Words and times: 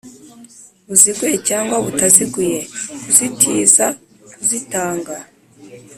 buziguye 0.87 1.35
cyangwa 1.47 1.75
butaziguye 1.85 2.59
kuzitiza 3.01 3.85
kuzitanga 4.35 5.15